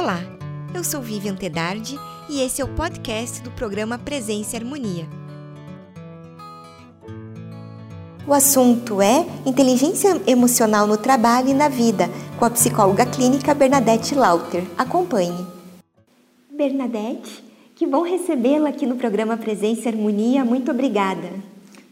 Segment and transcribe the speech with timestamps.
[0.00, 0.20] Olá,
[0.72, 1.96] eu sou Vivian Tedardi
[2.30, 5.04] e esse é o podcast do programa Presença e Harmonia.
[8.24, 12.04] O assunto é inteligência emocional no trabalho e na vida,
[12.38, 14.62] com a psicóloga clínica Bernadette Lauter.
[14.78, 15.44] Acompanhe.
[16.48, 17.42] Bernadette,
[17.74, 20.44] que bom recebê-la aqui no programa Presença e Harmonia.
[20.44, 21.28] Muito obrigada.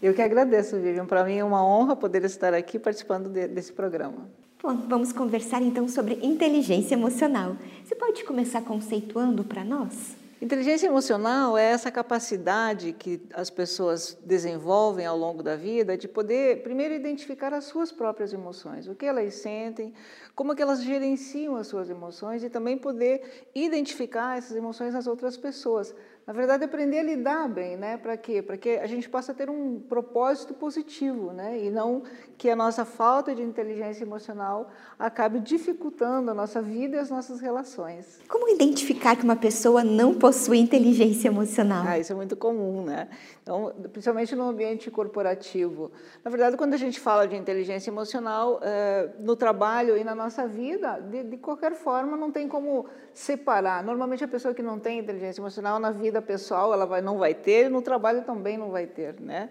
[0.01, 1.07] Eu que agradeço, Vivian.
[1.07, 4.46] Para mim é uma honra poder estar aqui participando de, desse programa.
[4.67, 7.57] Bom, vamos conversar então sobre inteligência emocional.
[7.85, 10.17] Você pode começar conceituando para nós?
[10.43, 16.65] Inteligência emocional é essa capacidade que as pessoas desenvolvem ao longo da vida de poder,
[16.65, 19.95] primeiro, identificar as suas próprias emoções, o que elas sentem,
[20.35, 25.37] como que elas gerenciam as suas emoções e também poder identificar essas emoções nas outras
[25.37, 25.95] pessoas.
[26.27, 27.97] Na verdade, aprender a lidar bem, né?
[27.97, 28.43] Para quê?
[28.43, 31.65] Para que a gente possa ter um propósito positivo, né?
[31.65, 32.03] E não
[32.37, 37.39] que a nossa falta de inteligência emocional acabe dificultando a nossa vida e as nossas
[37.39, 38.19] relações.
[38.29, 41.85] Como identificar que uma pessoa não possui inteligência emocional?
[41.87, 43.09] Ah, isso é muito comum, né?
[43.41, 45.93] Então, principalmente no ambiente corporativo.
[46.25, 50.49] Na verdade, quando a gente fala de inteligência emocional, é, no trabalho e na nossa
[50.49, 52.87] vida, de, de qualquer forma, não tem como
[53.19, 53.83] separar.
[53.83, 57.35] Normalmente, a pessoa que não tem inteligência emocional na vida pessoal, ela vai, não vai
[57.35, 59.51] ter, no trabalho também não vai ter, né?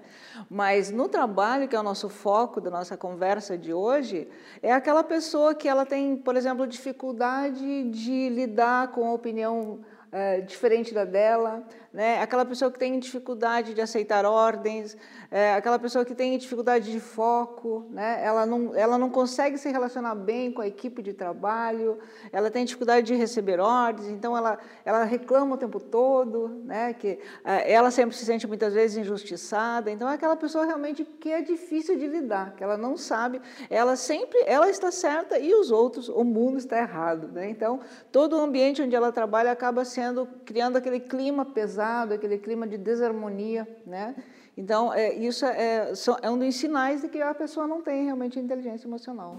[0.50, 4.28] Mas no trabalho, que é o nosso foco da nossa conversa de hoje,
[4.62, 9.80] é aquela pessoa que ela tem, por exemplo, dificuldade de lidar com a opinião
[10.16, 12.22] é, diferente da dela, né?
[12.22, 14.96] aquela pessoa que tem dificuldade de aceitar ordens,
[15.30, 18.22] é, aquela pessoa que tem dificuldade de foco, né?
[18.24, 22.00] ela, não, ela não consegue se relacionar bem com a equipe de trabalho,
[22.32, 26.94] ela tem dificuldade de receber ordens, então ela, ela reclama o tempo todo, né?
[26.94, 31.30] que é, ela sempre se sente muitas vezes injustiçada, então é aquela pessoa realmente que
[31.30, 35.72] é difícil de lidar, que ela não sabe, ela sempre, ela está certa e os
[35.72, 37.28] outros, o mundo está errado.
[37.34, 37.50] Né?
[37.50, 37.82] Então,
[38.14, 40.05] todo o ambiente onde ela trabalha acaba sendo,
[40.46, 44.16] criando aquele clima pesado, aquele clima de desarmonia, né?
[44.58, 45.92] Então, é, isso é,
[46.22, 49.38] é um dos sinais de que a pessoa não tem realmente inteligência emocional.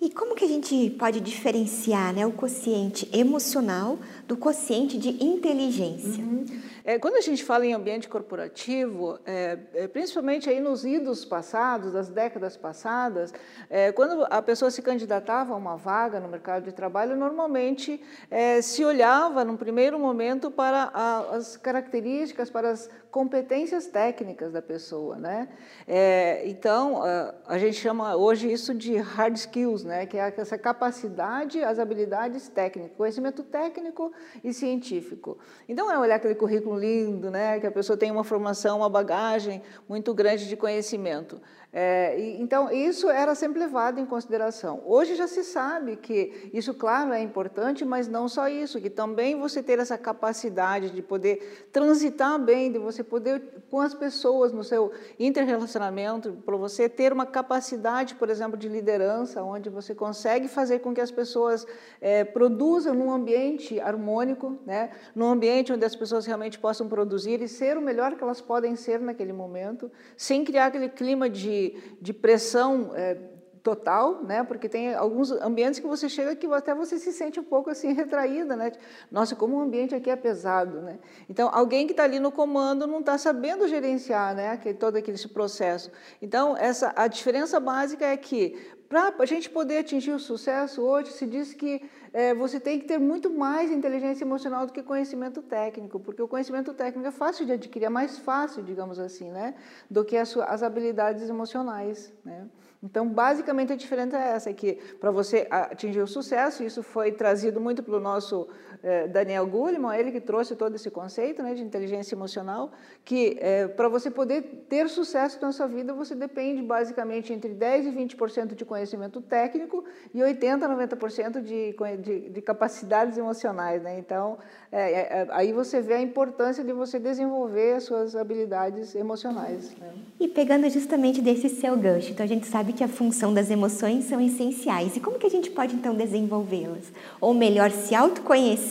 [0.00, 6.24] E como que a gente pode diferenciar né, o quociente emocional do quociente de inteligência?
[6.24, 6.46] Uhum.
[6.82, 11.92] É, quando a gente fala em ambiente corporativo, é, é, principalmente aí nos idos passados,
[11.92, 13.34] das décadas passadas,
[13.68, 18.00] é, quando a pessoa se candidatava a uma vaga no mercado de trabalho, normalmente
[18.30, 24.62] é, se olhava, num primeiro momento, para a, as características, para as competências técnicas da
[24.62, 25.48] pessoa, né?
[25.86, 30.06] É, então, a, a, gente chama hoje isso de hard skills, né?
[30.06, 34.12] Que é essa capacidade, as habilidades técnicas, conhecimento técnico
[34.44, 35.38] e científico.
[35.68, 37.58] Então, é olhar aquele currículo lindo, né?
[37.58, 41.40] Que a pessoa tem uma formação, uma bagagem muito grande de conhecimento.
[41.72, 44.82] É, e, então, isso era sempre levado em consideração.
[44.84, 49.38] Hoje já se sabe que isso, claro, é importante, mas não só isso, que também
[49.38, 54.64] você ter essa capacidade de poder transitar bem, de você poder, com as pessoas no
[54.64, 60.80] seu interrelacionamento, para você ter uma capacidade, por exemplo, de liderança, onde você consegue fazer
[60.80, 61.64] com que as pessoas
[62.00, 67.46] é, produzam num ambiente harmônico, né, num ambiente onde as pessoas realmente possam produzir e
[67.46, 71.59] ser o melhor que elas podem ser naquele momento, sem criar aquele clima de
[72.00, 73.16] de, pressão é,
[73.62, 74.42] total, né?
[74.42, 77.92] Porque tem alguns ambientes que você chega que até você se sente um pouco assim
[77.92, 78.72] retraída, né?
[79.10, 80.98] Nossa, como o ambiente aqui é pesado, né?
[81.28, 84.50] Então, alguém que está ali no comando não está sabendo gerenciar, né?
[84.50, 85.90] Aquele, todo aquele processo.
[86.20, 88.56] Então, essa a diferença básica é que
[88.90, 91.80] para a gente poder atingir o sucesso hoje, se diz que
[92.12, 96.26] é, você tem que ter muito mais inteligência emocional do que conhecimento técnico, porque o
[96.26, 99.54] conhecimento técnico é fácil de adquirir, é mais fácil, digamos assim, né,
[99.88, 102.12] do que as, as habilidades emocionais.
[102.24, 102.48] Né?
[102.82, 107.12] Então, basicamente, a diferença é essa, é que para você atingir o sucesso, isso foi
[107.12, 108.48] trazido muito pelo nosso
[108.82, 112.70] eh, Daniel Goleman, ele que trouxe todo esse conceito né, de inteligência emocional,
[113.04, 117.86] que eh, para você poder ter sucesso na sua vida, você depende basicamente entre 10%
[117.86, 123.82] e 20% de conhecimento técnico e 80% a 90% de, de, de, capacidades emocionais.
[123.82, 123.98] Né?
[123.98, 124.38] Então,
[124.72, 129.76] é, é, aí você vê a importância de você desenvolver as suas habilidades emocionais.
[129.76, 129.92] Né?
[130.18, 134.04] E pegando justamente desse seu gancho, então a gente sabe que a função das emoções
[134.04, 134.96] são essenciais.
[134.96, 136.92] E como que a gente pode então desenvolvê-las?
[137.20, 138.69] Ou melhor, se autoconhecer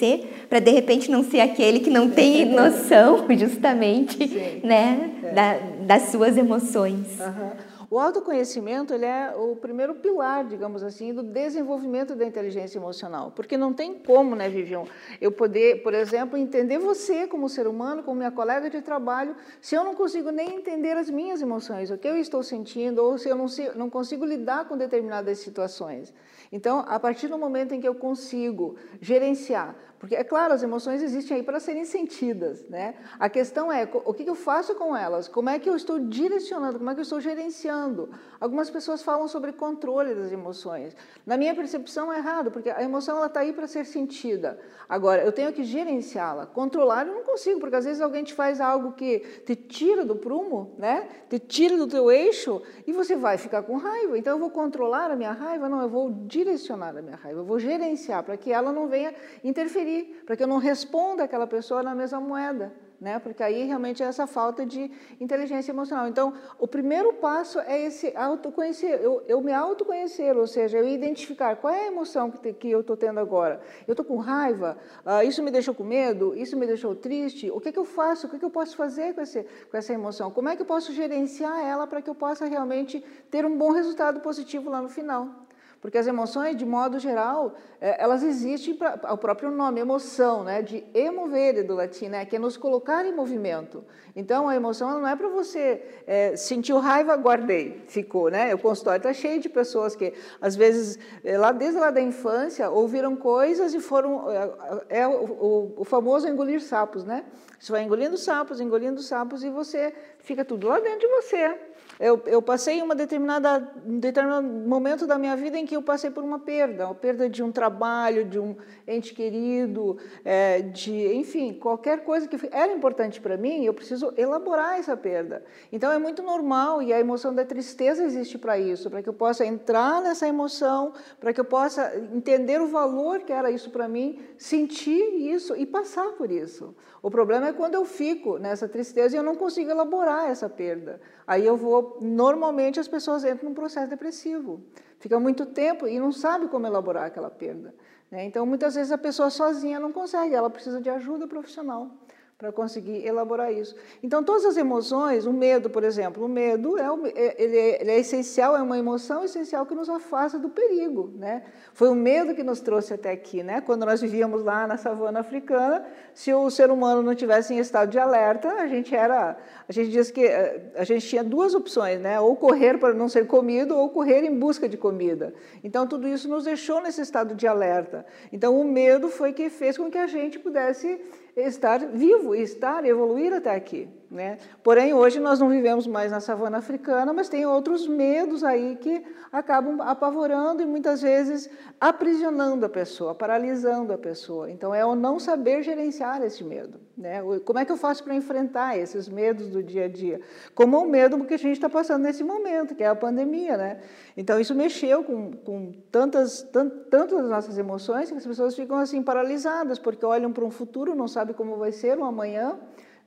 [0.50, 4.62] para de repente não ser aquele que não tem noção justamente, Sim.
[4.64, 5.32] né, é.
[5.32, 5.54] da,
[5.86, 7.20] das suas emoções.
[7.20, 7.70] Uhum.
[7.92, 13.58] O autoconhecimento ele é o primeiro pilar, digamos assim, do desenvolvimento da inteligência emocional, porque
[13.58, 14.84] não tem como, né, Vivian,
[15.20, 19.74] eu poder, por exemplo, entender você como ser humano, como minha colega de trabalho, se
[19.74, 23.28] eu não consigo nem entender as minhas emoções, o que eu estou sentindo, ou se
[23.28, 26.14] eu não, não consigo lidar com determinadas situações.
[26.52, 31.04] Então, a partir do momento em que eu consigo gerenciar porque, é claro, as emoções
[31.04, 32.96] existem aí para serem sentidas, né?
[33.20, 35.28] A questão é, o que eu faço com elas?
[35.28, 36.78] Como é que eu estou direcionando?
[36.78, 38.10] Como é que eu estou gerenciando?
[38.40, 40.96] Algumas pessoas falam sobre controle das emoções.
[41.26, 44.58] Na minha percepção, é errado, porque a emoção está aí para ser sentida.
[44.88, 46.46] Agora, eu tenho que gerenciá-la.
[46.46, 50.16] Controlar eu não consigo, porque às vezes alguém te faz algo que te tira do
[50.16, 51.10] prumo, né?
[51.30, 54.18] Te tira do teu eixo e você vai ficar com raiva.
[54.18, 55.68] Então, eu vou controlar a minha raiva?
[55.68, 57.42] Não, eu vou direcionar a minha raiva.
[57.42, 59.14] Eu vou gerenciar para que ela não venha
[59.44, 59.89] interferir
[60.26, 63.18] para que eu não responda aquela pessoa na mesma moeda, né?
[63.20, 66.08] Porque aí realmente é essa falta de inteligência emocional.
[66.08, 71.56] Então, o primeiro passo é esse autoconhecer, eu, eu me autoconhecer, ou seja, eu identificar
[71.56, 73.62] qual é a emoção que, te, que eu estou tendo agora.
[73.88, 77.50] Eu estou com raiva, uh, isso me deixou com medo, isso me deixou triste.
[77.52, 78.28] O que, que eu faço?
[78.28, 80.30] O que, que eu posso fazer com, esse, com essa emoção?
[80.32, 83.72] Como é que eu posso gerenciar ela para que eu possa realmente ter um bom
[83.72, 85.49] resultado positivo lá no final?
[85.82, 90.62] Porque as emoções, de modo geral, é, elas existem para o próprio nome, emoção, né?
[90.62, 92.26] de emovere do latim, né?
[92.26, 93.84] que é nos colocar em movimento.
[94.14, 98.30] Então, a emoção não é para você é, sentir raiva, guardei, ficou.
[98.30, 98.54] Né?
[98.54, 102.70] O consultório está cheio de pessoas que, às vezes, é, lá desde lá da infância,
[102.70, 104.30] ouviram coisas e foram...
[104.30, 107.24] É, é o, o, o famoso engolir sapos, né?
[107.58, 111.69] Você vai engolindo sapos, engolindo sapos e você fica tudo lá dentro de você.
[112.00, 116.10] Eu, eu passei uma determinada, um determinado momento da minha vida em que eu passei
[116.10, 118.56] por uma perda, a perda de um trabalho, de um
[118.88, 124.80] ente querido, é, de, enfim, qualquer coisa que era importante para mim, eu preciso elaborar
[124.80, 125.44] essa perda.
[125.74, 129.14] Então é muito normal e a emoção da tristeza existe para isso, para que eu
[129.14, 133.90] possa entrar nessa emoção, para que eu possa entender o valor que era isso para
[133.90, 135.04] mim, sentir
[135.34, 136.74] isso e passar por isso.
[137.02, 141.00] O problema é quando eu fico nessa tristeza e eu não consigo elaborar essa perda.
[141.26, 144.62] Aí eu vou, normalmente as pessoas entram num processo depressivo.
[145.00, 147.74] Fica muito tempo e não sabe como elaborar aquela perda.
[148.12, 148.26] Né?
[148.26, 151.90] Então, muitas vezes a pessoa sozinha não consegue, ela precisa de ajuda profissional
[152.40, 153.76] para conseguir elaborar isso.
[154.02, 157.92] Então, todas as emoções, o medo, por exemplo, o medo é, é, ele é, ele
[157.92, 161.44] é, essencial, é uma emoção essencial que nos afasta do perigo, né?
[161.74, 163.60] Foi o medo que nos trouxe até aqui, né?
[163.60, 167.90] Quando nós vivíamos lá na savana africana, se o ser humano não tivesse em estado
[167.90, 169.38] de alerta, a gente era,
[169.68, 172.22] a gente diz que eh, a gente tinha duas opções, né?
[172.22, 175.34] Ou correr para não ser comido, ou correr em busca de comida.
[175.62, 178.06] Então, tudo isso nos deixou nesse estado de alerta.
[178.32, 181.02] Então, o medo foi que fez com que a gente pudesse
[181.40, 183.88] estar vivo, estar, evoluir até aqui.
[184.12, 184.40] Né?
[184.64, 189.04] Porém, hoje nós não vivemos mais na savana africana, mas tem outros medos aí que
[189.32, 191.48] acabam apavorando e muitas vezes
[191.80, 194.50] aprisionando a pessoa, paralisando a pessoa.
[194.50, 196.80] Então, é o não saber gerenciar esse medo.
[196.98, 197.22] Né?
[197.46, 200.20] Como é que eu faço para enfrentar esses medos do dia a dia?
[200.56, 203.58] Como o medo que a gente está passando nesse momento, que é a pandemia.
[203.58, 203.80] Né?
[204.18, 208.78] Então, isso mexeu com, com tantas, tant, tantas das nossas emoções que as pessoas ficam
[208.78, 212.58] assim paralisadas, porque olham para um futuro, não sabem como vai ser o amanhã,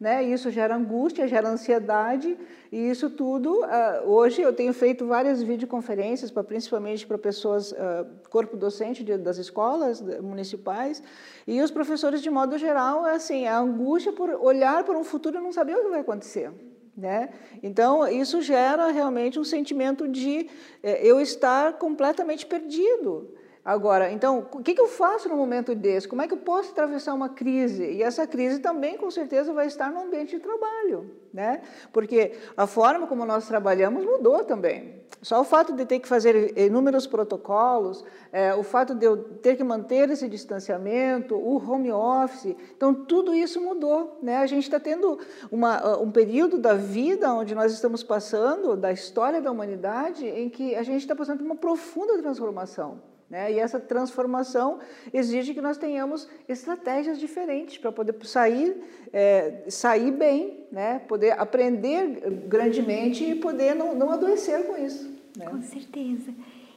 [0.03, 0.25] né?
[0.25, 2.37] Isso gera angústia, gera ansiedade,
[2.73, 8.05] e isso tudo, uh, hoje eu tenho feito várias videoconferências, pra, principalmente para pessoas, uh,
[8.29, 11.01] corpo docente de, das escolas municipais,
[11.47, 15.39] e os professores, de modo geral, é assim, a angústia por olhar para um futuro
[15.39, 16.51] e não saber o que vai acontecer.
[16.97, 17.31] Né?
[17.63, 20.51] Então, isso gera realmente um sentimento de
[20.83, 23.33] eh, eu estar completamente perdido.
[23.65, 26.09] Agora, então, o que eu faço no momento desse?
[26.09, 27.85] Como é que eu posso atravessar uma crise?
[27.85, 31.63] E essa crise também, com certeza, vai estar no ambiente de trabalho, né?
[31.93, 35.01] Porque a forma como nós trabalhamos mudou também.
[35.23, 39.55] Só o fato de ter que fazer inúmeros protocolos, é, o fato de eu ter
[39.55, 44.39] que manter esse distanciamento, o home office, então tudo isso mudou, né?
[44.39, 45.21] A gente está tendo
[45.53, 50.75] uma, um período da vida onde nós estamos passando, da história da humanidade, em que
[50.75, 53.13] a gente está passando por uma profunda transformação.
[53.33, 53.51] Né?
[53.51, 54.79] E essa transformação
[55.11, 58.77] exige que nós tenhamos estratégias diferentes para poder sair,
[59.11, 60.99] é, sair bem, né?
[61.09, 65.11] poder aprender grandemente e poder não, não adoecer com isso.
[65.35, 65.47] Né?
[65.47, 66.31] Com certeza.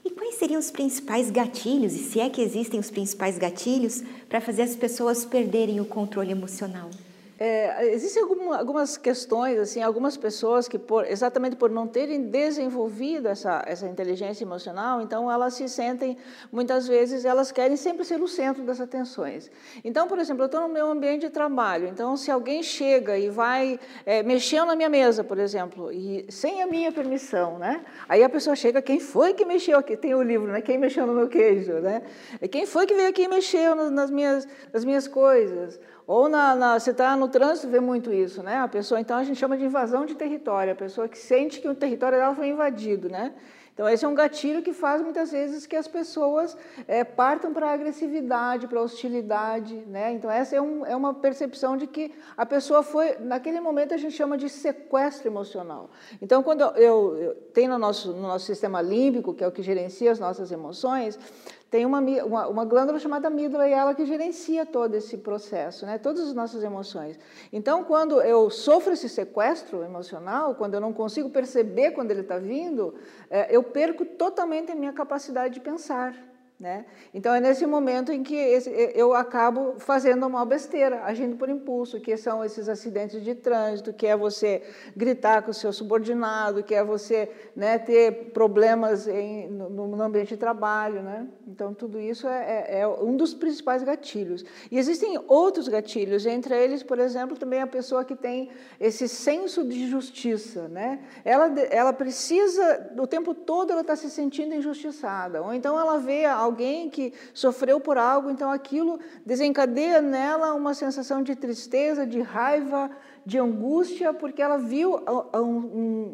[0.06, 4.40] E quais seriam os principais gatilhos, e se é que existem os principais gatilhos, para
[4.40, 6.90] fazer as pessoas perderem o controle emocional?
[7.38, 13.28] É, existem algum, algumas questões, assim, algumas pessoas que, por, exatamente por não terem desenvolvido
[13.28, 16.18] essa, essa inteligência emocional, então elas se sentem,
[16.50, 19.52] muitas vezes, elas querem sempre ser o centro das atenções.
[19.84, 23.30] Então, por exemplo, eu estou no meu ambiente de trabalho, então se alguém chega e
[23.30, 27.84] vai é, mexendo na minha mesa, por exemplo, e sem a minha permissão, né?
[28.08, 29.98] Aí a pessoa chega, quem foi que mexeu aqui?
[29.98, 30.62] Tem o livro, né?
[30.62, 32.02] Quem mexeu no meu queijo, né?
[32.50, 35.80] Quem foi que veio aqui e mexeu nas minhas, nas minhas coisas?
[36.08, 38.58] Ou na, na, você está no trânsito, vê muito isso, né?
[38.58, 41.68] A pessoa, então, a gente chama de invasão de território, a pessoa que sente que
[41.68, 43.34] o território dela foi invadido, né?
[43.76, 46.56] Então, esse é um gatilho que faz muitas vezes que as pessoas
[46.88, 49.76] é, partam para a agressividade, para a hostilidade.
[49.86, 50.14] Né?
[50.14, 53.98] Então, essa é, um, é, uma percepção de que a pessoa foi, naquele momento, a
[53.98, 55.90] gente chama de sequestro emocional.
[56.22, 59.52] Então, quando eu, eu, eu tenho no nosso, no nosso sistema límbico, que é o
[59.52, 61.20] que gerencia as nossas emoções,
[61.70, 65.98] tem uma, uma, uma, glândula chamada amígdala e ela que gerencia todo esse processo, né?
[65.98, 67.20] todas as nossas emoções.
[67.52, 72.38] Então, quando eu sofro esse sequestro emocional, quando eu não consigo perceber quando ele está
[72.38, 72.94] vindo,
[73.30, 76.16] é, eu perco totalmente a minha capacidade de pensar.
[76.58, 76.86] Né?
[77.14, 78.34] Então é nesse momento em que
[78.94, 84.08] eu acabo fazendo uma besteira, agindo por impulso, que são esses acidentes de trânsito, que
[84.08, 84.64] é você
[84.96, 90.30] gritar com o seu subordinado, que é você né, ter problemas em, no, no, ambiente
[90.30, 91.02] de trabalho.
[91.02, 91.28] Né?
[91.46, 94.46] Então tudo isso é, é, é, um dos principais gatilhos.
[94.72, 99.62] E existem outros gatilhos, entre eles, por exemplo, também a pessoa que tem esse senso
[99.66, 100.70] de justiça.
[100.70, 101.02] Né?
[101.26, 106.24] Ela, ela precisa, o tempo todo ela está se sentindo injustiçada, ou então ela vê
[106.46, 112.90] alguém que sofreu por algo, então aquilo desencadeia nela uma sensação de tristeza, de raiva,
[113.26, 115.00] de angústia, porque ela viu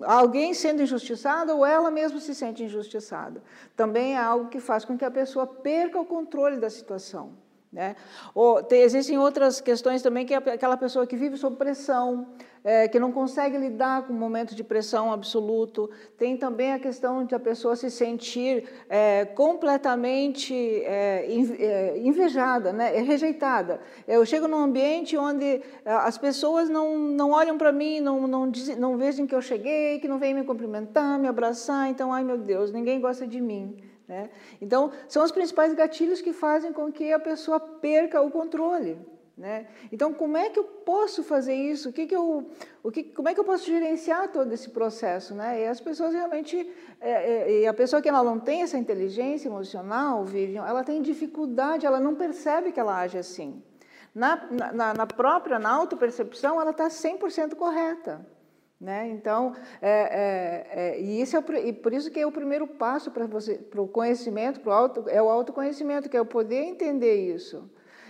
[0.04, 3.44] alguém sendo injustiçado ou ela mesma se sente injustiçada.
[3.76, 7.41] Também é algo que faz com que a pessoa perca o controle da situação.
[7.72, 7.96] Né?
[8.36, 12.28] Ou, tem, existem outras questões também, que é aquela pessoa que vive sob pressão,
[12.66, 15.90] é, que não consegue lidar com um momento de pressão absoluto.
[16.18, 22.90] Tem também a questão de a pessoa se sentir é, completamente é, é invejada, né?
[23.00, 23.80] rejeitada.
[24.06, 28.52] Eu chego num ambiente onde é, as pessoas não, não olham para mim, não, não,
[28.52, 31.90] dizem, não vejam que eu cheguei, que não vêm me cumprimentar, me abraçar.
[31.90, 33.91] Então, ai meu Deus, ninguém gosta de mim.
[34.12, 34.30] Né?
[34.60, 39.00] Então, são os principais gatilhos que fazem com que a pessoa perca o controle.
[39.38, 39.68] Né?
[39.90, 41.88] Então, como é que eu posso fazer isso?
[41.88, 42.52] O que, que eu,
[42.84, 45.34] o que, como é que eu posso gerenciar todo esse processo?
[45.34, 45.62] Né?
[45.62, 50.26] E as pessoas realmente, é, é, a pessoa que ela não tem essa inteligência emocional,
[50.26, 53.64] Vivian, ela tem dificuldade, ela não percebe que ela age assim.
[54.14, 58.28] Na, na, na própria, na autopercepção, ela está 100% correta.
[58.82, 59.10] Né?
[59.10, 63.12] Então, é, é, é, e, isso é, e por isso que é o primeiro passo
[63.12, 66.64] para você, para o conhecimento, para o auto, é o autoconhecimento, que é o poder
[66.64, 67.70] entender isso.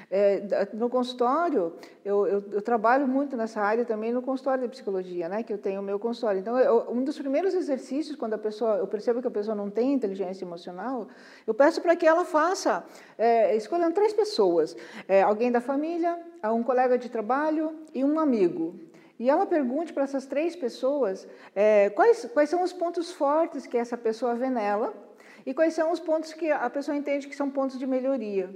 [0.09, 1.73] É, no consultório,
[2.05, 5.57] eu, eu, eu, trabalho muito nessa área também no consultório de psicologia, né, que eu
[5.57, 6.39] tenho o meu consultório.
[6.39, 9.69] Então, eu, um dos primeiros exercícios, quando a pessoa, eu percebo que a pessoa não
[9.69, 11.07] tem inteligência emocional,
[11.45, 12.85] eu peço para que ela faça,
[13.17, 14.75] é, escolhendo três pessoas,
[15.05, 18.90] é, alguém da família, um colega de trabalho e um amigo.
[19.21, 23.77] E ela pergunte para essas três pessoas é, quais, quais são os pontos fortes que
[23.77, 24.91] essa pessoa vê nela
[25.45, 28.49] e quais são os pontos que a pessoa entende que são pontos de melhoria.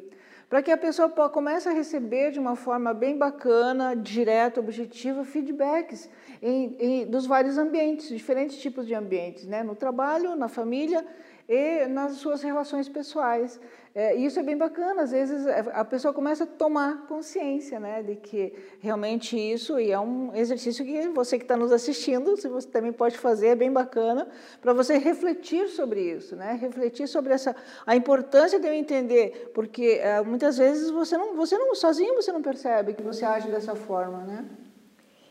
[0.49, 6.09] Para que a pessoa comece a receber de uma forma bem bacana, direta, objetiva, feedbacks
[6.41, 9.61] em, em, dos vários ambientes, diferentes tipos de ambientes, né?
[9.61, 11.05] no trabalho, na família
[11.47, 13.59] e nas suas relações pessoais.
[13.93, 18.03] É, isso é bem bacana, às vezes é, a pessoa começa a tomar consciência né,
[18.03, 22.49] de que realmente isso, e é um exercício que você que está nos assistindo, se
[22.49, 24.27] você também pode fazer, é bem bacana,
[24.61, 29.99] para você refletir sobre isso, né, refletir sobre essa, a importância de eu entender, porque
[30.01, 33.75] é, muitas vezes você não, você não, sozinho você não percebe que você age dessa
[33.75, 34.45] forma, né?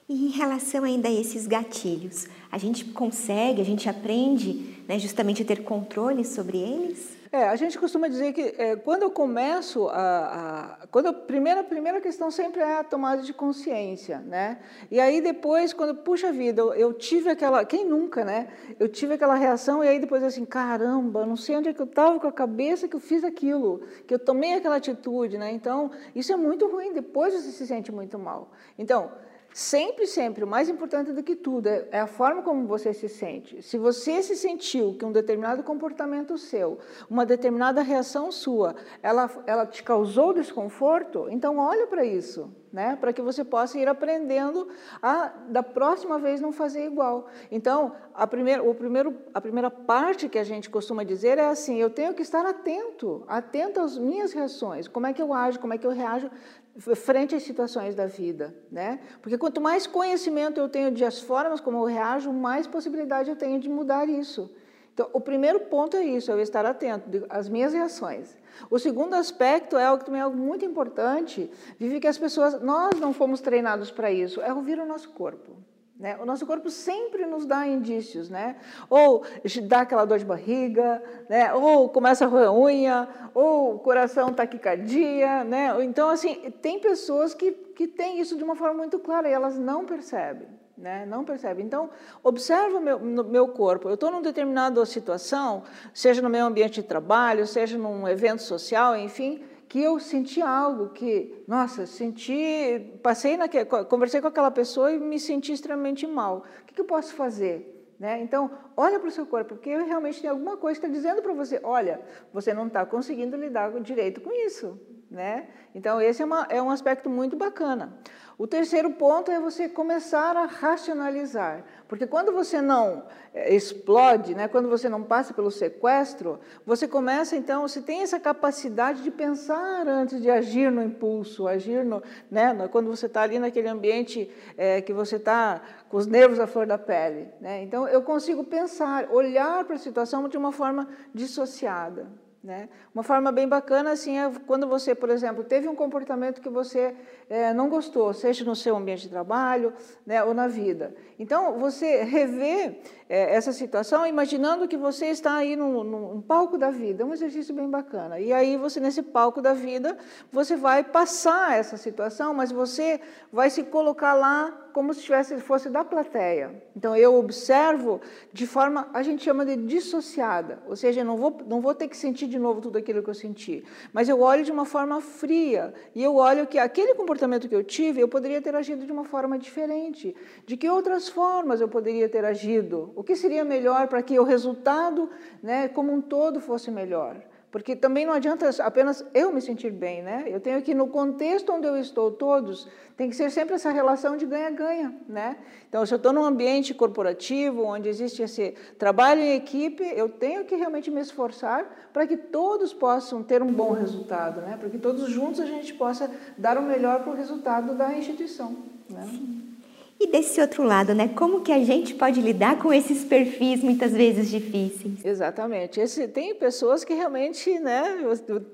[0.07, 5.43] E em relação ainda a esses gatilhos, a gente consegue, a gente aprende né, justamente
[5.43, 7.17] a ter controle sobre eles?
[7.33, 11.65] É, a gente costuma dizer que é, quando eu começo a, a quando a primeira
[11.65, 14.61] primeira questão sempre é a tomada de consciência, né?
[14.89, 18.49] E aí depois quando puxa vida, eu, eu tive aquela, quem nunca, né?
[18.79, 21.87] Eu tive aquela reação e aí depois assim, caramba, não sei onde é que eu
[21.87, 25.51] estava com a cabeça que eu fiz aquilo, que eu tomei aquela atitude, né?
[25.51, 26.93] Então isso é muito ruim.
[26.93, 28.53] Depois você se sente muito mal.
[28.79, 29.11] Então
[29.55, 33.09] Sempre, sempre, o mais importante do que tudo é, é, a forma como você se
[33.09, 33.63] sente.
[33.63, 39.65] Se você se sentiu que um determinado comportamento seu, uma determinada reação sua, ela, ela
[39.65, 42.99] te causou desconforto, então olha para isso né?
[43.01, 44.67] para que você possa ir aprendendo
[45.01, 47.29] a, da próxima vez, não fazer igual.
[47.49, 51.77] Então, a primeira, o primeiro, a primeira parte que a gente costuma dizer é assim:
[51.77, 55.73] eu tenho que estar atento, atento às minhas reações, como é que eu ajo, como
[55.73, 56.29] é que eu reajo
[56.79, 59.01] frente às situações da vida, né?
[59.23, 63.37] Porque quanto mais conhecimento eu tenho de as formas como eu reajo, mais possibilidade eu
[63.37, 64.51] tenho de mudar isso.
[64.93, 68.37] Então, o primeiro ponto é isso, é eu estar atento às minhas reações.
[68.71, 73.01] O segundo aspecto é algo também é algo muito importante, vive que as pessoas, nós
[73.01, 75.57] não fomos treinados para isso, é ouvir o nosso corpo.
[75.99, 76.17] Né?
[76.21, 78.57] O nosso corpo sempre nos dá indícios, né?
[78.91, 79.25] Ou
[79.63, 81.55] dá aquela dor de barriga, né?
[81.55, 85.73] ou começa a roer unha, ou o coração taquicardia, né?
[85.85, 89.57] Então, assim, tem pessoas que, que têm isso de uma forma muito clara e elas
[89.57, 91.07] não percebem né?
[91.07, 91.63] não percebe.
[91.63, 91.89] Então,
[92.23, 93.89] observa meu, meu corpo.
[93.89, 98.97] Eu estou numa determinada situação, seja no meu ambiente de trabalho, seja num evento social,
[98.97, 99.43] enfim,
[99.75, 105.19] que eu senti algo que, nossa, senti, passei naquele, conversei com aquela pessoa e me
[105.19, 106.47] senti extremamente mal.
[106.61, 107.93] O que, que eu posso fazer?
[107.99, 108.23] Né?
[108.23, 111.33] Então, olha para o seu corpo, porque realmente tem alguma coisa que está dizendo para
[111.33, 112.01] você, olha,
[112.33, 114.79] você não está conseguindo lidar direito com isso.
[115.15, 115.47] Né?
[115.73, 117.97] Então, esse é, uma, é um aspecto muito bacana.
[118.37, 124.49] O terceiro ponto é você começar a racionalizar, porque quando você não é, explode, né,
[124.49, 129.87] quando você não passa pelo sequestro, você começa então, você tem essa capacidade de pensar
[129.87, 134.29] antes de agir no impulso, agir no, né, quando você está ali naquele ambiente
[134.59, 137.29] é, que você está com os nervos à flor da pele.
[137.41, 137.63] Né?
[137.63, 142.25] Então eu consigo pensar, olhar para a situação de uma forma dissociada.
[142.45, 142.69] Né?
[142.95, 146.95] Uma forma bem bacana assim é quando você, por exemplo, teve um comportamento que você
[147.31, 149.73] é, não gostou, seja no seu ambiente de trabalho
[150.05, 150.95] né, ou na vida.
[151.19, 156.71] Então, você rever é, essa situação imaginando que você está aí num, num, palco da
[156.71, 158.21] vida, é um exercício bem bacana.
[158.21, 159.97] E aí, você, nesse palco da vida,
[160.31, 163.01] você vai passar essa situação, mas você
[163.33, 166.53] vai se colocar lá como se tivesse, fosse da plateia.
[166.77, 168.01] Então, eu observo
[168.33, 171.87] de forma, a gente chama de dissociada, ou seja, eu não vou, não vou ter
[171.87, 175.01] que sentir de novo tudo aquilo que eu senti, mas eu olho de uma forma
[175.01, 178.91] fria, e eu olho que aquele comportamento que eu tive, eu poderia ter agido de
[178.91, 180.15] uma forma diferente.
[180.45, 182.93] De que outras formas eu poderia ter agido?
[182.97, 185.09] O que seria melhor para que o resultado,
[185.41, 187.17] né, como um todo, fosse melhor?
[187.55, 190.25] Porque também não adianta apenas eu me sentir bem, né?
[190.27, 194.17] Eu tenho que, no contexto onde eu estou, todos, tem que ser sempre essa relação
[194.17, 195.37] de ganha-ganha, né?
[195.69, 200.45] Então, se eu estou num ambiente corporativo, onde existe esse trabalho em equipe, eu tenho
[200.45, 204.57] que realmente me esforçar para que todos possam ter um bom resultado, né?
[204.59, 208.57] Para que todos juntos a gente possa dar o melhor para o resultado da instituição,
[208.91, 209.07] né?
[209.09, 209.54] Sim.
[209.99, 213.93] E desse outro lado, né, como que a gente pode lidar com esses perfis muitas
[213.93, 215.05] vezes difíceis?
[215.05, 215.81] Exatamente.
[215.81, 217.97] Esse, tem pessoas que realmente né,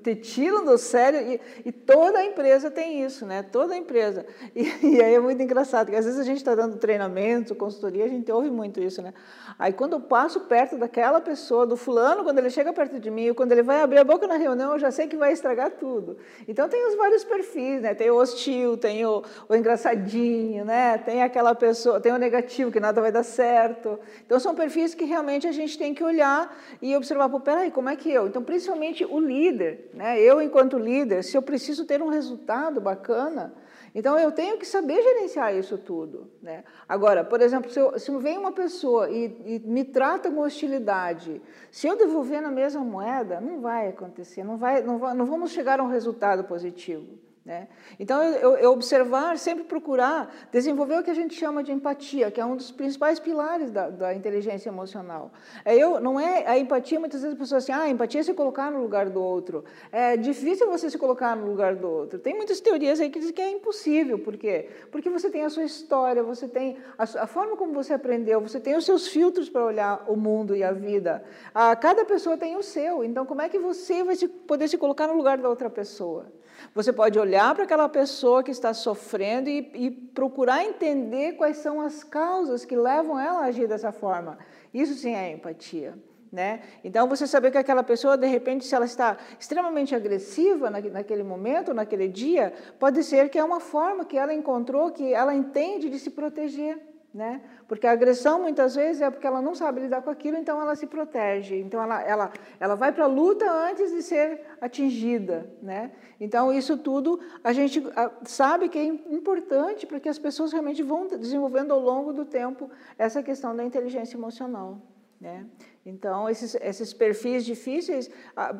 [0.03, 3.43] te tiram do sério e, e toda empresa tem isso, né?
[3.43, 4.25] Toda empresa.
[4.53, 8.03] E, e aí é muito engraçado, porque às vezes a gente está dando treinamento, consultoria,
[8.03, 9.13] a gente ouve muito isso, né?
[9.57, 13.33] Aí quando eu passo perto daquela pessoa, do fulano, quando ele chega perto de mim,
[13.33, 16.17] quando ele vai abrir a boca na reunião, eu já sei que vai estragar tudo.
[16.47, 17.93] Então tem os vários perfis, né?
[17.93, 20.97] Tem o hostil, tem o, o engraçadinho, né?
[20.97, 23.97] Tem a aquela pessoa, tem o negativo, que nada vai dar certo.
[24.25, 27.89] Então, são perfis que realmente a gente tem que olhar e observar, pô, peraí, como
[27.89, 28.27] é que eu?
[28.27, 30.19] Então, principalmente o líder, né?
[30.19, 33.53] Eu, enquanto líder, se eu preciso ter um resultado bacana,
[33.93, 36.29] então eu tenho que saber gerenciar isso tudo.
[36.41, 36.63] Né?
[36.87, 41.41] Agora, por exemplo, se, eu, se vem uma pessoa e, e, me trata com hostilidade,
[41.69, 45.51] se eu devolver na mesma moeda, não vai acontecer, não, vai, não, vai, não vamos
[45.51, 47.30] chegar a um resultado positivo.
[47.43, 47.67] Né?
[47.99, 52.39] Então, eu, eu, observar, sempre procurar desenvolver o que a gente chama de empatia, que
[52.39, 55.31] é um dos principais pilares da, da inteligência emocional.
[55.65, 58.33] É eu, não é a empatia, muitas vezes as pessoas assim, ah, empatia é se
[58.35, 59.65] colocar no lugar do outro.
[59.91, 62.19] É difícil você se colocar no lugar do outro.
[62.19, 64.19] Tem muitas teorias aí que dizem que é impossível.
[64.19, 64.69] Por quê?
[64.91, 68.59] Porque você tem a sua história, você tem a, a forma como você aprendeu, você
[68.59, 71.23] tem os seus filtros para olhar o mundo e a vida.
[71.55, 73.03] A, cada pessoa tem o seu.
[73.03, 76.27] Então, como é que você vai se, poder se colocar no lugar da outra pessoa?
[76.73, 81.81] Você pode olhar para aquela pessoa que está sofrendo e, e, procurar entender quais são
[81.81, 84.37] as causas que levam ela a agir dessa forma.
[84.73, 85.93] Isso sim é empatia.
[86.31, 86.61] Né?
[86.81, 91.73] Então, você saber que aquela pessoa, de repente, se ela está extremamente agressiva naquele momento,
[91.73, 95.99] naquele dia, pode ser que é uma forma que ela encontrou, que ela entende de
[95.99, 96.90] se proteger.
[97.13, 97.41] Né?
[97.67, 100.75] Porque a agressão muitas vezes é porque ela não sabe lidar com aquilo, então ela
[100.77, 101.57] se protege.
[101.57, 105.49] Então ela, ela, ela vai para a luta antes de ser atingida.
[105.61, 105.91] Né?
[106.21, 107.83] Então isso tudo a gente
[108.23, 112.71] sabe que é importante para que as pessoas realmente vão desenvolvendo ao longo do tempo
[112.97, 114.81] essa questão da inteligência emocional.
[115.19, 115.45] Né?
[115.85, 118.09] Então, esses, esses perfis difíceis,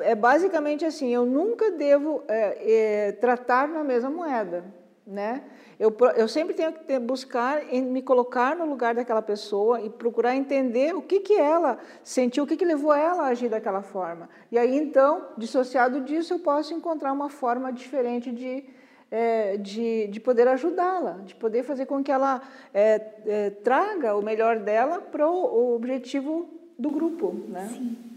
[0.00, 4.64] é basicamente assim, eu nunca devo é, é, tratar na mesma moeda.
[5.12, 5.42] Né?
[5.78, 10.34] Eu, eu sempre tenho que buscar em me colocar no lugar daquela pessoa e procurar
[10.34, 14.30] entender o que, que ela sentiu, o que, que levou ela a agir daquela forma.
[14.50, 18.64] E aí, então, dissociado disso, eu posso encontrar uma forma diferente de
[19.10, 22.40] é, de, de poder ajudá-la, de poder fazer com que ela
[22.72, 26.48] é, é, traga o melhor dela para o objetivo
[26.78, 27.34] do grupo.
[27.46, 27.68] Né?
[27.70, 28.11] Sim.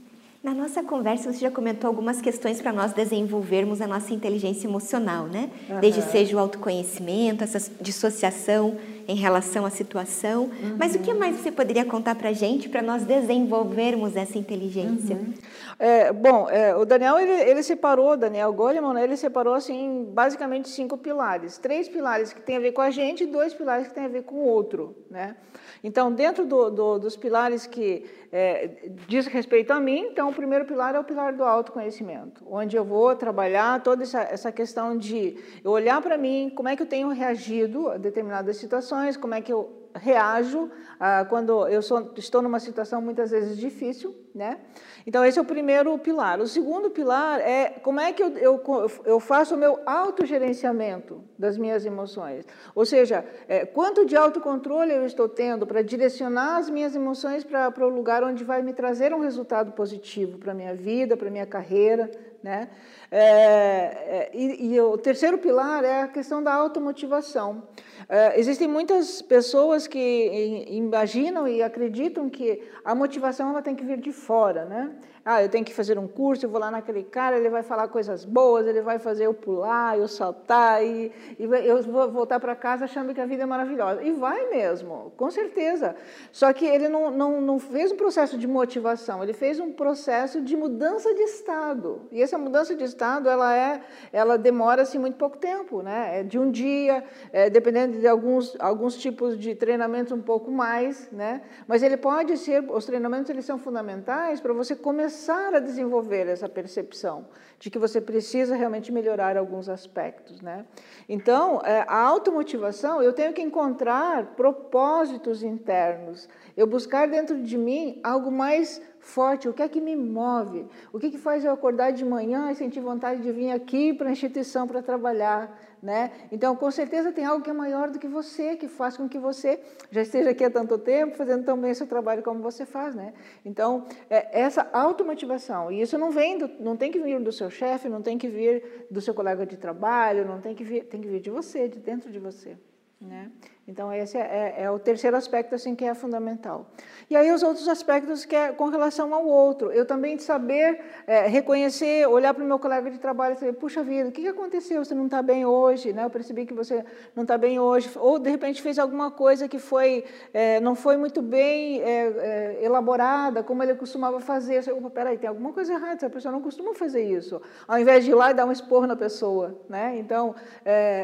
[0.46, 5.26] Na nossa conversa, você já comentou algumas questões para nós desenvolvermos a nossa inteligência emocional,
[5.26, 5.50] né?
[5.68, 5.80] Uhum.
[5.80, 8.78] Desde seja o autoconhecimento, essa dissociação
[9.08, 10.44] em relação à situação.
[10.44, 10.76] Uhum.
[10.78, 15.16] Mas o que mais você poderia contar para a gente para nós desenvolvermos essa inteligência?
[15.16, 15.34] Uhum.
[15.78, 20.70] É, bom, é, o Daniel ele, ele separou, Daniel Goleman, né, ele separou assim basicamente
[20.70, 23.94] cinco pilares, três pilares que têm a ver com a gente e dois pilares que
[23.94, 25.36] têm a ver com o outro, né?
[25.84, 30.66] Então, dentro do, do, dos pilares que é, diz respeito a mim, então o primeiro
[30.66, 35.38] pilar é o pilar do autoconhecimento, onde eu vou trabalhar toda essa, essa questão de
[35.64, 39.42] eu olhar para mim, como é que eu tenho reagido a determinadas situações, como é
[39.42, 44.60] que eu reajo ah, quando eu sou, estou numa situação muitas vezes difícil, né?
[45.06, 46.40] Então esse é o primeiro pilar.
[46.40, 48.62] O segundo pilar é como é que eu, eu,
[49.06, 52.46] eu faço o meu autogerenciamento das minhas emoções.
[52.74, 57.86] Ou seja, é, quanto de autocontrole eu estou tendo para direcionar as minhas emoções para
[57.86, 61.32] o lugar onde vai me trazer um resultado positivo para a minha vida, para a
[61.32, 62.10] minha carreira,
[62.46, 62.70] né?
[63.12, 67.64] É, é, e, e, o terceiro pilar é a questão da automotivação.
[68.08, 74.00] É, existem muitas pessoas que imaginam e acreditam que a motivação ela tem que vir
[74.00, 74.96] de fora, né?
[75.28, 77.88] Ah, eu tenho que fazer um curso, eu vou lá naquele cara, ele vai falar
[77.88, 82.56] coisas boas, ele vai fazer eu pular, eu saltar, e, e eu vou voltar para
[82.56, 84.04] casa achando que a vida é maravilhosa.
[84.04, 85.96] E vai mesmo, com certeza.
[86.32, 90.40] Só que ele não, não, não fez um processo de motivação, ele fez um processo
[90.42, 92.04] de mudança de estado.
[92.12, 93.82] E essa mudança de estado, ela, é,
[94.14, 96.20] ela demora-se muito pouco tempo, né?
[96.20, 101.10] É de um dia, é, dependendo de alguns, alguns tipos de treinamentos um pouco mais,
[101.12, 101.42] né?
[101.68, 106.28] Mas ele pode ser, os treinamentos eles são fundamentais para você começar começar a desenvolver
[106.28, 107.26] essa percepção
[107.60, 110.66] de que você precisa realmente melhorar alguns aspectos, né?
[111.08, 118.00] Então, é, a automotivação, eu tenho que encontrar propósitos internos, eu buscar dentro de mim
[118.04, 121.92] algo mais forte, o que é que me move, o que, que faz eu acordar
[121.92, 126.12] de manhã e sentir vontade de vir aqui para a instituição para trabalhar, né?
[126.32, 129.20] Então, com certeza tem algo que é maior do que você, que faz com que
[129.20, 129.60] você
[129.92, 133.14] já esteja aqui há tanto tempo, fazendo tão bem seu trabalho como você faz, né?
[133.46, 137.45] Então, é, essa automotivação, e isso não vem, do, não tem que vir do seu
[137.50, 141.02] chefe, não tem que vir do seu colega de trabalho, não tem que vir, tem
[141.02, 142.58] que vir de você, de dentro de você,
[143.00, 143.32] né?
[143.68, 146.68] Então, esse é, é, é, o terceiro aspecto assim, que é fundamental.
[147.10, 149.72] E aí os outros aspectos que é com relação ao outro.
[149.72, 153.82] Eu também saber é, reconhecer, olhar para o meu colega de trabalho e saber, puxa
[153.82, 154.86] vida, o que aconteceu?
[154.86, 155.94] Você não está bem hoje?
[155.94, 156.06] Né?
[156.06, 157.90] Eu percebi que você não está bem hoje.
[157.96, 163.42] Ou, de repente, fez alguma coisa que foi, é, não foi muito bem é, elaborada,
[163.42, 164.62] como ele costumava fazer.
[164.62, 167.42] Você, opa, peraí, tem alguma coisa errada, essa pessoa não costuma fazer isso.
[167.68, 169.60] Ao invés de ir lá e dar um esporro na pessoa.
[169.68, 169.98] Né?
[169.98, 170.36] Então,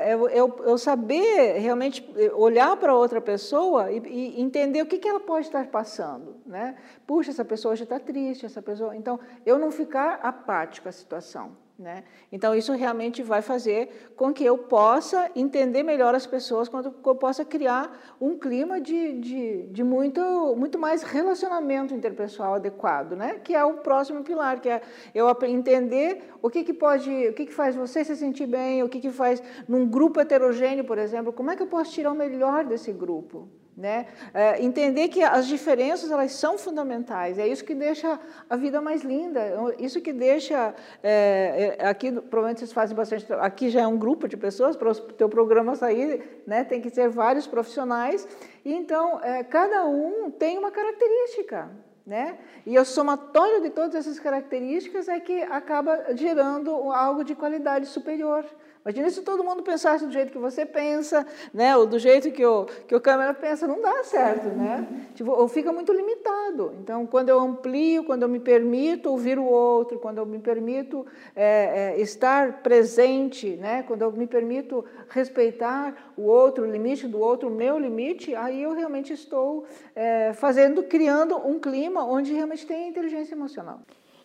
[0.08, 4.98] eu, eu, eu saber realmente olhar olhar para outra pessoa e, e, entender o que,
[4.98, 6.36] que ela pode estar passando.
[6.46, 6.76] Né?
[7.08, 8.96] Puxa, essa pessoa já está triste, essa pessoa.
[8.96, 11.56] Então, eu não ficar apático à situação.
[11.82, 12.04] Né?
[12.32, 17.16] Então, isso realmente vai fazer com que eu possa entender melhor as pessoas, quando eu
[17.16, 20.22] possa criar um clima de, de, de, muito,
[20.56, 23.40] muito mais relacionamento interpessoal adequado, né?
[23.44, 24.80] que é o próximo pilar, que é
[25.16, 28.90] eu entender o que, que pode, o que, que faz você se sentir bem, o
[28.90, 32.16] que, que faz num grupo heterogêneo, por exemplo, como é que eu posso tirar o
[32.16, 33.50] melhor desse grupo?
[33.76, 34.08] Né?
[34.34, 39.02] É, entender que as diferenças elas são fundamentais, é isso que deixa a vida mais
[39.02, 39.42] linda,
[39.80, 40.76] isso que deixa.
[41.02, 43.32] É, é, aqui, provavelmente vocês fazem bastante.
[43.34, 46.90] Aqui já é um grupo de pessoas, para o teu programa sair, né, tem que
[46.90, 48.28] ser vários profissionais,
[48.66, 51.70] e então é, cada um tem uma característica.
[52.06, 52.38] Né?
[52.66, 58.44] E o somatório de todas essas características é que acaba gerando algo de qualidade superior.
[58.84, 61.78] Imagina se todo mundo pensasse do jeito que você pensa, né?
[61.78, 64.88] ou do jeito que o, que o câmera pensa, não dá certo, né?
[65.14, 66.74] Tipo, ou fica muito limitado.
[66.82, 71.06] Então, quando eu amplio, quando eu me permito ouvir o outro, quando eu me permito
[71.36, 73.84] é, é, estar presente, né?
[73.84, 78.62] quando eu me permito respeitar o outro, o limite do outro, o meu limite, aí
[78.62, 83.80] eu realmente estou é, fazendo, criando um clima onde realmente tem inteligência emocional.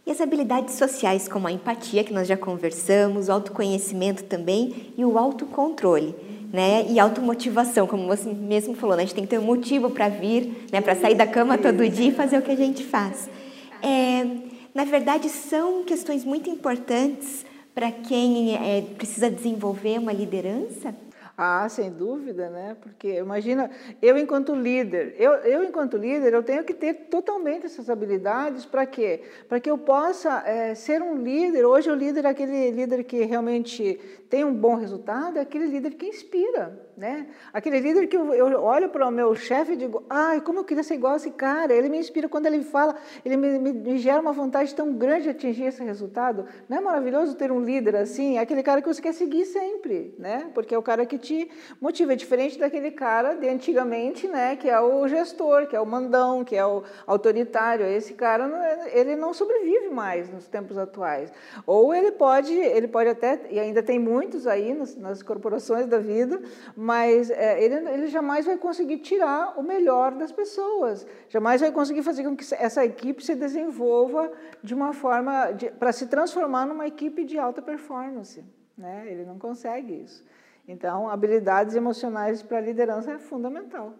[0.07, 5.05] E as habilidades sociais, como a empatia, que nós já conversamos, o autoconhecimento também e
[5.05, 6.15] o autocontrole.
[6.53, 6.87] Né?
[6.89, 9.03] E automotivação, como você mesmo falou, né?
[9.03, 10.81] a gente tem que ter um motivo para vir, né?
[10.81, 13.29] para sair da cama todo dia e fazer o que a gente faz.
[13.83, 14.25] É,
[14.73, 20.95] na verdade, são questões muito importantes para quem é, precisa desenvolver uma liderança
[21.39, 22.79] Ah, sem dúvida, né?
[22.81, 23.71] Porque imagina,
[24.01, 28.87] eu enquanto líder, eu, eu enquanto líder, eu tenho que ter totalmente essas habilidades para
[28.87, 29.21] quê?
[29.47, 31.67] Para que eu possa é, ser um líder.
[31.67, 35.95] Hoje o líder é aquele líder que realmente tem um bom resultado, é aquele líder
[35.95, 37.27] que inspira, né?
[37.53, 40.65] Aquele líder que eu, eu olho para o meu chefe e digo, ai, como eu
[40.65, 41.73] queria ser igual a esse cara.
[41.73, 45.25] Ele me inspira quando ele fala, ele me, me, me gera uma vontade tão grande
[45.25, 46.47] de atingir esse resultado.
[46.67, 48.39] Não é maravilhoso ter um líder assim?
[48.39, 50.51] É aquele cara que você quer seguir sempre, né?
[50.55, 51.26] Porque é o cara que te
[51.81, 54.57] motiva, é diferente daquele cara de antigamente, né?
[54.57, 57.87] Que é o gestor, que é o mandão, que é o autoritário.
[57.87, 58.49] Esse cara,
[58.93, 61.33] ele não sobrevive mais nos tempos atuais.
[61.67, 65.99] Ou ele pode, ele pode até, e ainda tem muitos aí nas, nas corporações da
[65.99, 66.41] vida,
[66.77, 72.03] mas é, ele, ele jamais vai conseguir tirar o melhor das pessoas, jamais vai conseguir
[72.03, 74.31] fazer com que essa equipe se desenvolva
[74.63, 78.45] de uma forma, para se transformar numa equipe de alta performance.
[78.77, 79.07] Né?
[79.09, 80.25] Ele não consegue isso.
[80.69, 83.95] Então, habilidades emocionais para liderança é fundamental.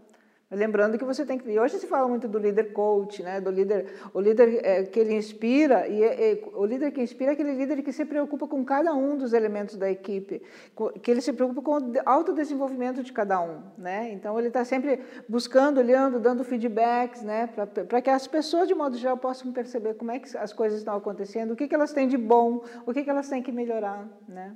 [0.49, 1.59] Lembrando que você tem que.
[1.59, 3.41] Hoje se fala muito do líder coach, né?
[3.41, 7.53] do líder, o líder é, que ele inspira, e, o líder que inspira é aquele
[7.53, 10.41] líder que se preocupa com cada um dos elementos da equipe,
[11.03, 13.61] que ele se preocupa com o autodesenvolvimento de cada um.
[13.77, 14.13] Né?
[14.13, 17.49] Então, ele está sempre buscando, olhando, dando feedbacks, né?
[17.89, 20.95] para que as pessoas, de modo geral, possam perceber como é que as coisas estão
[20.97, 24.09] acontecendo, o que, que elas têm de bom, o que, que elas têm que melhorar.
[24.29, 24.55] Né?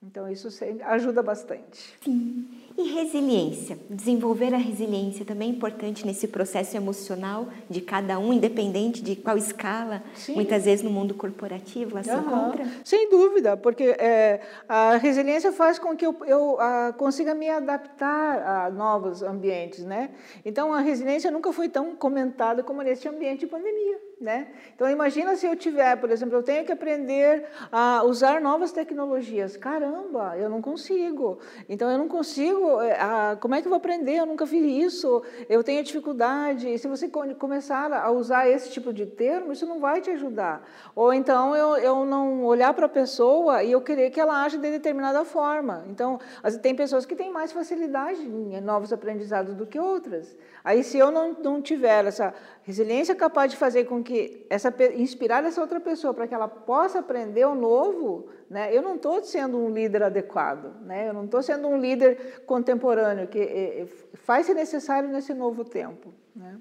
[0.00, 0.48] Então, isso
[0.84, 1.96] ajuda bastante.
[2.00, 2.46] Sim.
[2.76, 3.76] E resiliência?
[3.90, 9.36] Desenvolver a resiliência também é importante nesse processo emocional de cada um, independente de qual
[9.36, 10.36] escala, Sim.
[10.36, 12.20] muitas vezes no mundo corporativo ela se uhum.
[12.20, 12.66] encontra?
[12.84, 18.66] Sem dúvida, porque é, a resiliência faz com que eu, eu a, consiga me adaptar
[18.66, 20.10] a novos ambientes, né?
[20.44, 24.07] Então, a resiliência nunca foi tão comentada como nesse ambiente de pandemia.
[24.20, 24.48] Né?
[24.74, 29.56] Então imagina se eu tiver, por exemplo, eu tenho que aprender a usar novas tecnologias.
[29.56, 31.38] Caramba, eu não consigo.
[31.68, 32.80] Então eu não consigo.
[32.80, 34.16] Eh, a, como é que eu vou aprender?
[34.16, 35.22] Eu nunca fiz isso.
[35.48, 36.68] Eu tenho dificuldade.
[36.68, 40.68] E se você começar a usar esse tipo de termo, isso não vai te ajudar.
[40.96, 44.58] Ou então eu, eu não olhar para a pessoa e eu querer que ela age
[44.58, 45.84] de determinada forma.
[45.88, 46.18] Então
[46.60, 50.36] tem pessoas que têm mais facilidade em novos aprendizados do que outras.
[50.68, 55.42] Aí se eu não, não tiver essa resiliência capaz de fazer com que essa inspirar
[55.42, 58.68] essa outra pessoa para que ela possa aprender o novo, né?
[58.76, 61.08] Eu não estou sendo um líder adequado, né?
[61.08, 66.12] Eu não estou sendo um líder contemporâneo que é, faz ser necessário nesse novo tempo,
[66.36, 66.58] né?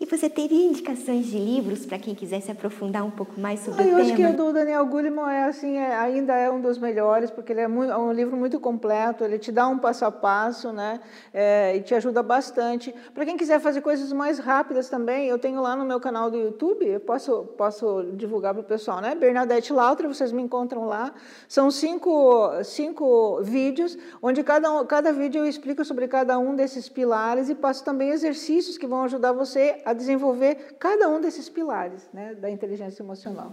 [0.00, 3.82] E você teria indicações de livros para quem quiser se aprofundar um pouco mais sobre
[3.82, 4.00] ah, o eu tema?
[4.00, 7.32] Eu acho que o do Daniel Goleman é assim, é, ainda é um dos melhores,
[7.32, 10.12] porque ele é, muito, é, um livro muito completo, ele te dá um passo a
[10.12, 11.00] passo, né?
[11.34, 12.94] É, e te ajuda bastante.
[13.12, 16.36] Para quem quiser fazer coisas mais rápidas também, eu tenho lá no meu canal do
[16.36, 19.16] YouTube, eu posso, posso divulgar para o pessoal, né?
[19.16, 21.12] Bernadette Lautra, vocês me encontram lá.
[21.48, 27.50] São cinco, cinco vídeos, onde cada, cada vídeo eu explico sobre cada um desses pilares
[27.50, 32.34] e passo também exercícios que vão ajudar você a desenvolver cada um desses pilares né,
[32.34, 33.52] da inteligência emocional.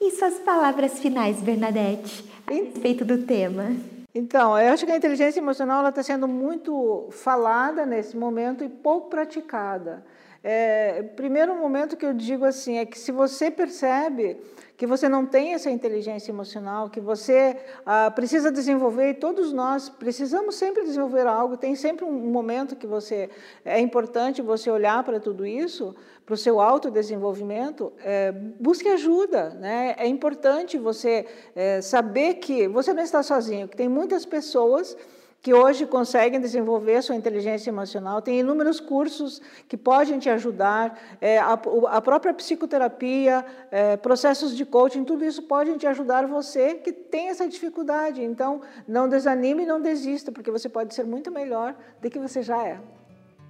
[0.00, 3.72] E suas palavras finais, Bernadette, a respeito do tema?
[4.14, 9.10] Então, eu acho que a inteligência emocional está sendo muito falada nesse momento e pouco
[9.10, 10.04] praticada.
[10.42, 14.36] É, primeiro momento que eu digo assim é que se você percebe
[14.76, 19.88] que você não tem essa inteligência emocional, que você ah, precisa desenvolver, e todos nós
[19.88, 23.28] precisamos sempre desenvolver algo, tem sempre um momento que você
[23.64, 29.50] é importante você olhar para tudo isso, para o seu autodesenvolvimento, é, busque ajuda.
[29.50, 29.96] Né?
[29.98, 34.96] É importante você é, saber que você não está sozinho, que tem muitas pessoas
[35.40, 38.20] que hoje conseguem desenvolver sua inteligência emocional.
[38.20, 44.64] Tem inúmeros cursos que podem te ajudar, é, a, a, própria psicoterapia, é, processos de
[44.64, 48.22] coaching, tudo isso pode te ajudar você que tem essa dificuldade.
[48.22, 52.42] Então, não desanime e não desista, porque você pode ser muito melhor do que você
[52.42, 52.78] já é.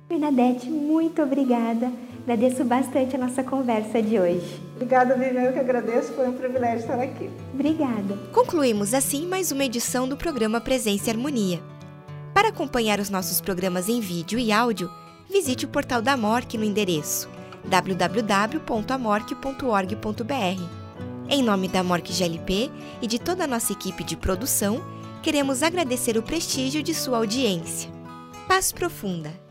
[0.08, 1.92] Bernadette, muito obrigada.
[2.22, 4.60] Agradeço bastante a nossa conversa de hoje.
[4.74, 5.42] Obrigada, Vivian.
[5.42, 6.12] Eu que agradeço.
[6.12, 7.30] Foi um privilégio estar aqui.
[7.52, 8.16] Obrigada.
[8.32, 11.77] Concluímos assim mais uma edição do programa Presença e Harmonia.
[12.38, 14.88] Para acompanhar os nossos programas em vídeo e áudio,
[15.28, 17.28] visite o portal da MORC no endereço
[17.64, 20.62] www.amorc.org.br.
[21.28, 22.70] Em nome da MORC GLP
[23.02, 24.80] e de toda a nossa equipe de produção,
[25.20, 27.90] queremos agradecer o prestígio de sua audiência.
[28.46, 29.47] Paz profunda!